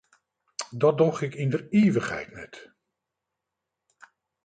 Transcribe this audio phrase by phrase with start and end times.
[0.81, 2.55] Dat doch ik yn der ivichheid net.